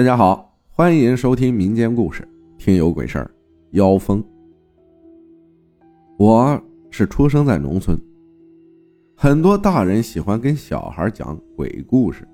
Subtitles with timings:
[0.00, 3.30] 大家好，欢迎收听民间故事，听有鬼事儿，
[3.72, 4.24] 妖风。
[6.16, 6.58] 我
[6.90, 8.00] 是出生在农村，
[9.14, 12.26] 很多大人喜欢跟小孩讲鬼故事。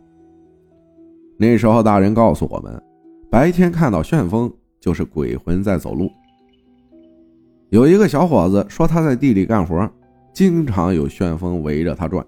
[1.36, 2.80] 那时候大人告诉我们，
[3.28, 4.48] 白天看到旋风
[4.78, 6.08] 就是鬼魂在走路。
[7.70, 9.90] 有一个小伙子说他在地里干活，
[10.32, 12.24] 经常有旋风围着他转，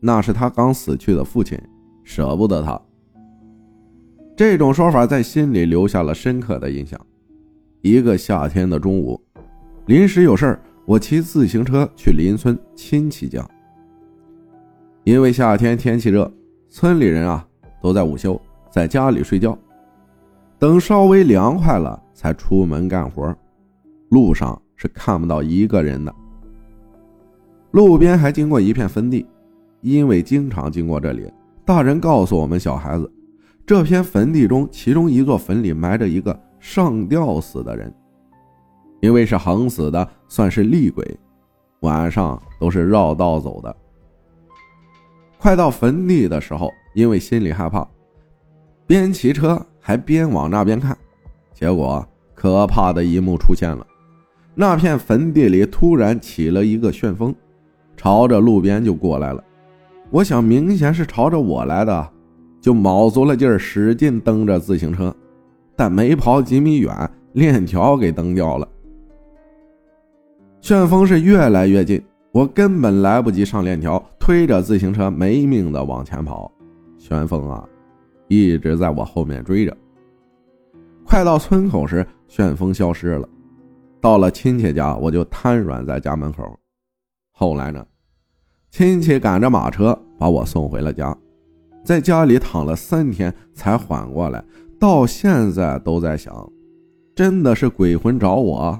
[0.00, 1.56] 那是他刚死去的父亲，
[2.02, 2.76] 舍不得他。
[4.38, 6.96] 这种说法在心里留下了深刻的印象。
[7.80, 9.20] 一个夏天的中午，
[9.86, 10.56] 临时有事
[10.86, 13.44] 我骑自行车去邻村亲戚家。
[15.02, 16.32] 因为夏天天气热，
[16.68, 17.44] 村里人啊
[17.82, 19.58] 都在午休，在家里睡觉，
[20.56, 23.36] 等稍微凉快了才出门干活。
[24.10, 26.14] 路上是看不到一个人的，
[27.72, 29.26] 路边还经过一片坟地，
[29.80, 31.28] 因为经常经过这里，
[31.64, 33.12] 大人告诉我们小孩子。
[33.68, 37.94] 这片坟地中，其中一座坟里埋着一个上吊死的人，
[39.02, 41.04] 因为是横死的，算是厉鬼，
[41.80, 43.76] 晚上都是绕道走的。
[45.36, 47.86] 快到坟地的时候，因为心里害怕，
[48.86, 50.96] 边骑车还边往那边看，
[51.52, 52.02] 结果
[52.34, 53.86] 可怕的一幕出现了：
[54.54, 57.34] 那片坟地里突然起了一个旋风，
[57.98, 59.44] 朝着路边就过来了。
[60.08, 62.12] 我想，明显是朝着我来的。
[62.68, 65.16] 就卯足了劲儿，使劲蹬着自行车，
[65.74, 68.68] 但没跑几米远，链条给蹬掉了。
[70.60, 71.98] 旋风是越来越近，
[72.30, 76.52] 我根本来不及上链条，推着自行车没命的往前跑。
[76.98, 77.66] 旋风啊，
[78.26, 79.74] 一直在我后面追着。
[81.06, 83.26] 快到村口时，旋风消失了。
[83.98, 86.44] 到了亲戚家，我就瘫软在家门口。
[87.32, 87.82] 后来呢，
[88.70, 91.16] 亲戚赶着马车把我送回了家。
[91.88, 94.44] 在家里躺了三天才缓过来，
[94.78, 96.46] 到现在都在想，
[97.14, 98.78] 真的是鬼魂找我，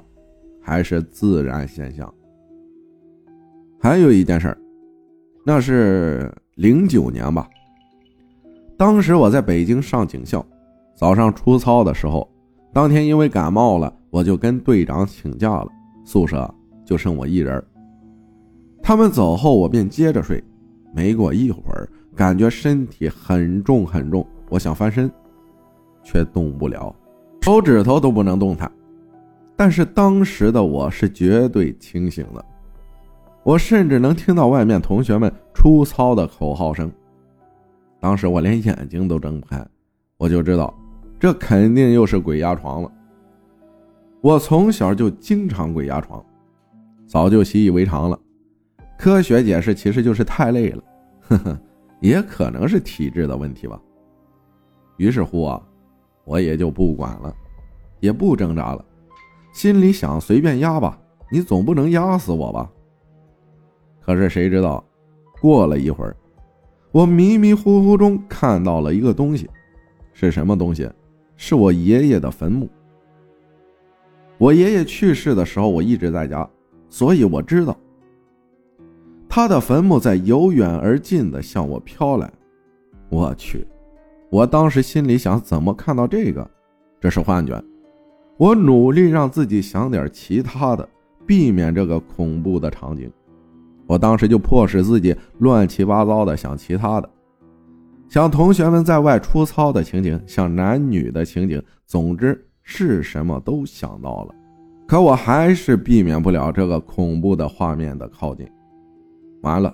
[0.61, 2.13] 还是自然现象？
[3.81, 4.57] 还有一件事儿
[5.43, 7.49] 那是零九年吧。
[8.77, 10.45] 当时我在北京上警校，
[10.95, 12.31] 早上出操的时候，
[12.71, 15.67] 当天因为感冒了，我就跟队长请假了，
[16.05, 16.47] 宿舍
[16.85, 17.59] 就剩我一人。
[18.83, 20.43] 他们走后，我便接着睡。
[20.93, 21.89] 没过一会儿。
[22.19, 25.09] 感觉身体很重很重，我想翻身，
[26.03, 26.93] 却动不了，
[27.39, 28.69] 手指头都不能动弹。
[29.55, 32.43] 但是当时的我是绝对清醒的，
[33.41, 36.91] 我甚至能听到外面同学们出操的口号声。
[38.01, 39.65] 当时我连眼睛都睁不开，
[40.17, 40.77] 我就知道
[41.17, 42.91] 这肯定又是鬼压床了。
[44.19, 46.21] 我从小就经常鬼压床，
[47.07, 48.19] 早就习以为常了。
[48.97, 50.83] 科学解释其实就是太累了，
[51.21, 51.57] 呵呵。
[51.99, 53.79] 也可能是体质的问题吧。
[54.97, 55.61] 于是乎啊，
[56.25, 57.33] 我也就不管了，
[57.99, 58.83] 也不挣扎了，
[59.53, 60.99] 心里想随便压吧，
[61.31, 62.69] 你总不能压死我吧。
[64.01, 64.83] 可是谁知道，
[65.41, 66.15] 过了一会儿，
[66.91, 69.49] 我迷迷糊糊中看到了一个东西，
[70.13, 70.89] 是什么东西？
[71.35, 72.69] 是我爷爷的坟墓。
[74.37, 76.49] 我爷爷去世的时候，我一直在家，
[76.89, 77.77] 所以我知道。
[79.31, 82.29] 他的坟墓在由远而近的向我飘来，
[83.09, 83.65] 我去！
[84.31, 86.49] 我当时心里想：怎么看到这个？
[86.99, 87.63] 这是幻觉。
[88.37, 90.89] 我努力让自己想点其他的，
[91.27, 93.09] 避免这个恐怖的场景。
[93.85, 97.07] 我当时就迫使自己乱七八糟的想其他的，
[98.07, 104.35] 想同学们在外出操的情景，想男女的情景，总之是什么都想到了。
[104.87, 108.49] 可我还是避免不了这个恐怖的画面的靠近。
[109.41, 109.73] 完了，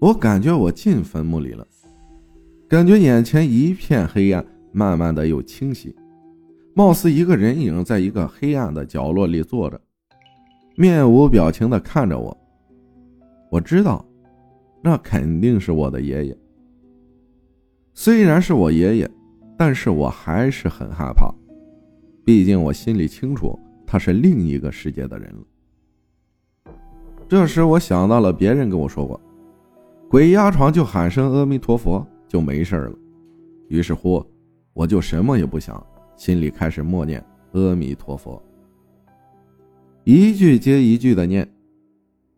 [0.00, 1.66] 我感觉我进坟墓里了，
[2.68, 5.94] 感觉眼前一片黑暗，慢慢的又清晰，
[6.74, 9.80] 貌似一个人影在一个黑暗的角落里坐着，
[10.76, 12.36] 面无表情的看着我。
[13.50, 14.04] 我知道，
[14.82, 16.36] 那肯定是我的爷爷。
[17.92, 19.10] 虽然是我爷爷，
[19.56, 21.32] 但是我还是很害怕，
[22.24, 23.56] 毕竟我心里清楚
[23.86, 25.44] 他是另一个世界的人了。
[27.26, 29.18] 这时我想到了别人跟我说过，
[30.10, 32.92] 鬼压床就喊声阿弥陀佛就没事了。
[33.68, 34.24] 于是乎，
[34.74, 35.84] 我就什么也不想，
[36.16, 38.40] 心里开始默念阿弥陀佛，
[40.04, 41.48] 一句接一句的念。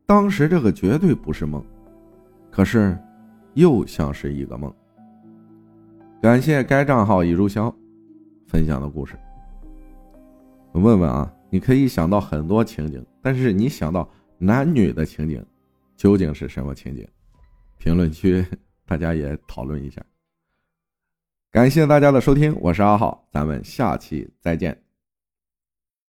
[0.06, 1.62] 当时这个绝对不是梦，
[2.50, 2.96] 可是
[3.54, 4.72] 又像是一个梦。
[6.22, 7.74] 感谢该账号已注销
[8.46, 9.16] 分享的故事。
[10.70, 14.08] 我问问啊，你可以想到很多情景，但是你想到。
[14.38, 15.44] 男女的情景
[15.96, 17.06] 究竟是什么情景？
[17.78, 18.44] 评论区
[18.86, 20.04] 大家也讨论一下。
[21.50, 24.85] 感谢大家的收听，我是阿浩，咱们下期再见。